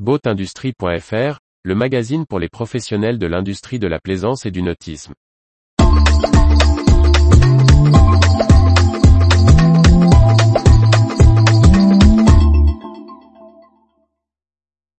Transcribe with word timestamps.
Boatindustrie.fr, 0.00 1.38
le 1.62 1.74
magazine 1.76 2.26
pour 2.26 2.40
les 2.40 2.48
professionnels 2.48 3.16
de 3.16 3.28
l'industrie 3.28 3.78
de 3.78 3.86
la 3.86 4.00
plaisance 4.00 4.44
et 4.44 4.50
du 4.50 4.60
nautisme. 4.60 5.14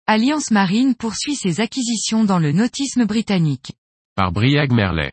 Alliance 0.07 0.51
Marine 0.51 0.95
poursuit 0.95 1.35
ses 1.35 1.59
acquisitions 1.59 2.23
dans 2.23 2.39
le 2.39 2.53
nautisme 2.53 3.03
britannique. 3.03 3.73
Par 4.15 4.31
Briag 4.31 4.71
Merlet. 4.71 5.11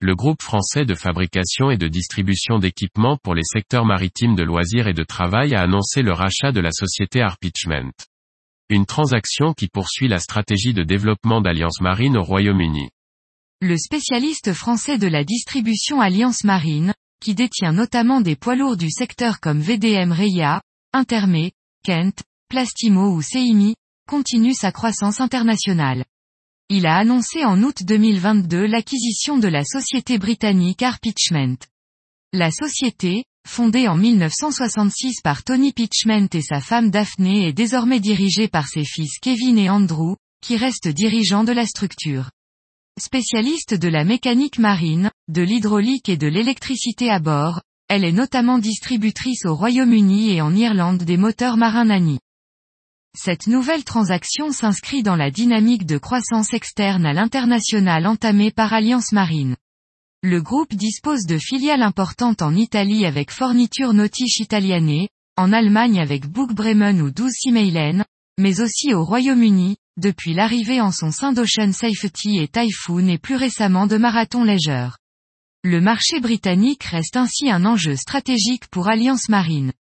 Le 0.00 0.14
groupe 0.14 0.40
français 0.40 0.86
de 0.86 0.94
fabrication 0.94 1.70
et 1.70 1.76
de 1.76 1.88
distribution 1.88 2.58
d'équipements 2.58 3.18
pour 3.22 3.34
les 3.34 3.44
secteurs 3.44 3.84
maritimes 3.84 4.34
de 4.34 4.44
loisirs 4.44 4.88
et 4.88 4.94
de 4.94 5.04
travail 5.04 5.54
a 5.54 5.60
annoncé 5.60 6.00
le 6.00 6.14
rachat 6.14 6.52
de 6.52 6.60
la 6.60 6.72
société 6.72 7.20
Arpitchment. 7.20 7.92
Une 8.70 8.84
transaction 8.84 9.54
qui 9.54 9.66
poursuit 9.68 10.08
la 10.08 10.18
stratégie 10.18 10.74
de 10.74 10.82
développement 10.82 11.40
d'Alliance 11.40 11.80
Marine 11.80 12.18
au 12.18 12.22
Royaume-Uni. 12.22 12.90
Le 13.62 13.78
spécialiste 13.78 14.52
français 14.52 14.98
de 14.98 15.06
la 15.06 15.24
distribution 15.24 16.02
Alliance 16.02 16.44
Marine, 16.44 16.92
qui 17.18 17.34
détient 17.34 17.72
notamment 17.72 18.20
des 18.20 18.36
poids 18.36 18.56
lourds 18.56 18.76
du 18.76 18.90
secteur 18.90 19.40
comme 19.40 19.60
VDM 19.60 20.12
Reya, 20.12 20.60
Intermé, 20.92 21.52
Kent, 21.82 22.22
Plastimo 22.50 23.10
ou 23.10 23.22
Seimi, 23.22 23.74
continue 24.06 24.52
sa 24.52 24.70
croissance 24.70 25.22
internationale. 25.22 26.04
Il 26.68 26.86
a 26.86 26.98
annoncé 26.98 27.46
en 27.46 27.62
août 27.62 27.84
2022 27.84 28.66
l'acquisition 28.66 29.38
de 29.38 29.48
la 29.48 29.64
société 29.64 30.18
britannique 30.18 30.82
Arpitchment. 30.82 31.56
La 32.34 32.50
société, 32.50 33.24
fondée 33.48 33.88
en 33.88 33.96
1966 33.96 35.22
par 35.22 35.42
Tony 35.42 35.72
Pitchment 35.72 36.28
et 36.34 36.42
sa 36.42 36.60
femme 36.60 36.90
Daphne 36.90 37.26
est 37.26 37.52
désormais 37.52 37.98
dirigée 37.98 38.46
par 38.46 38.68
ses 38.68 38.84
fils 38.84 39.18
Kevin 39.20 39.58
et 39.58 39.70
Andrew, 39.70 40.16
qui 40.42 40.56
restent 40.56 40.88
dirigeants 40.88 41.44
de 41.44 41.52
la 41.52 41.66
structure. 41.66 42.30
Spécialiste 43.00 43.74
de 43.74 43.88
la 43.88 44.04
mécanique 44.04 44.58
marine, 44.58 45.10
de 45.28 45.42
l'hydraulique 45.42 46.08
et 46.08 46.16
de 46.16 46.26
l'électricité 46.28 47.10
à 47.10 47.20
bord, 47.20 47.62
elle 47.88 48.04
est 48.04 48.12
notamment 48.12 48.58
distributrice 48.58 49.46
au 49.46 49.54
Royaume-Uni 49.54 50.30
et 50.30 50.42
en 50.42 50.54
Irlande 50.54 51.02
des 51.02 51.16
moteurs 51.16 51.56
marins 51.56 51.86
Nani. 51.86 52.18
Cette 53.16 53.46
nouvelle 53.46 53.82
transaction 53.82 54.52
s'inscrit 54.52 55.02
dans 55.02 55.16
la 55.16 55.30
dynamique 55.30 55.86
de 55.86 55.96
croissance 55.96 56.52
externe 56.52 57.06
à 57.06 57.14
l'international 57.14 58.06
entamée 58.06 58.50
par 58.50 58.74
Alliance 58.74 59.12
Marine. 59.12 59.56
Le 60.24 60.42
groupe 60.42 60.74
dispose 60.74 61.26
de 61.26 61.38
filiales 61.38 61.82
importantes 61.82 62.42
en 62.42 62.52
Italie 62.56 63.06
avec 63.06 63.30
Forniture 63.30 63.92
Nautiche 63.92 64.40
Italiane, 64.40 65.06
en 65.36 65.52
Allemagne 65.52 66.00
avec 66.00 66.26
Book 66.26 66.52
Bremen 66.52 67.00
ou 67.00 67.12
12 67.12 67.30
Simeilen, 67.30 68.04
mais 68.36 68.60
aussi 68.60 68.94
au 68.94 69.04
Royaume-Uni, 69.04 69.76
depuis 69.96 70.34
l'arrivée 70.34 70.80
en 70.80 70.90
son 70.90 71.12
sein 71.12 71.32
d'Ocean 71.32 71.70
Safety 71.72 72.38
et 72.40 72.48
Typhoon 72.48 73.06
et 73.06 73.18
plus 73.18 73.36
récemment 73.36 73.86
de 73.86 73.96
Marathon 73.96 74.42
Leisure. 74.42 74.98
Le 75.62 75.80
marché 75.80 76.18
britannique 76.18 76.82
reste 76.82 77.16
ainsi 77.16 77.48
un 77.48 77.64
enjeu 77.64 77.94
stratégique 77.94 78.66
pour 78.72 78.88
Alliance 78.88 79.28
Marine. 79.28 79.72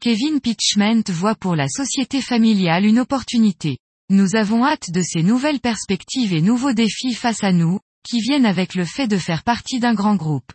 Kevin 0.00 0.40
Pitchment 0.40 1.02
voit 1.08 1.34
pour 1.34 1.56
la 1.56 1.66
société 1.66 2.22
familiale 2.22 2.86
une 2.86 3.00
opportunité. 3.00 3.78
Nous 4.10 4.36
avons 4.36 4.64
hâte 4.64 4.92
de 4.92 5.02
ces 5.02 5.24
nouvelles 5.24 5.60
perspectives 5.60 6.34
et 6.34 6.40
nouveaux 6.40 6.72
défis 6.72 7.14
face 7.14 7.42
à 7.42 7.50
nous, 7.50 7.80
qui 8.02 8.20
viennent 8.20 8.46
avec 8.46 8.74
le 8.74 8.84
fait 8.84 9.06
de 9.06 9.18
faire 9.18 9.42
partie 9.42 9.80
d'un 9.80 9.94
grand 9.94 10.16
groupe. 10.16 10.52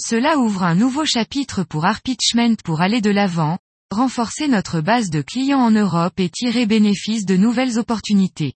Cela 0.00 0.38
ouvre 0.38 0.62
un 0.62 0.74
nouveau 0.74 1.04
chapitre 1.04 1.64
pour 1.64 1.84
Arpitchment 1.84 2.56
pour 2.64 2.80
aller 2.80 3.00
de 3.00 3.10
l'avant, 3.10 3.58
renforcer 3.90 4.48
notre 4.48 4.80
base 4.80 5.10
de 5.10 5.22
clients 5.22 5.60
en 5.60 5.70
Europe 5.70 6.20
et 6.20 6.28
tirer 6.28 6.66
bénéfice 6.66 7.24
de 7.24 7.36
nouvelles 7.36 7.78
opportunités. 7.78 8.54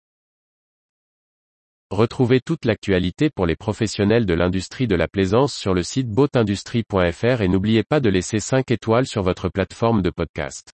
Retrouvez 1.91 2.41
toute 2.41 2.65
l'actualité 2.65 3.29
pour 3.29 3.45
les 3.45 3.57
professionnels 3.57 4.25
de 4.25 4.35
l'industrie 4.35 4.87
de 4.87 4.95
la 4.95 5.09
plaisance 5.09 5.55
sur 5.55 5.75
le 5.75 5.83
site 5.83 6.09
boatindustrie.fr 6.09 7.43
et 7.43 7.49
n'oubliez 7.49 7.83
pas 7.83 8.01
de 8.01 8.09
laisser 8.09 8.41
5 8.41 8.71
étoiles 8.71 9.07
sur 9.07 9.23
votre 9.23 9.49
plateforme 9.51 10.01
de 10.01 10.11
podcast. 10.11 10.73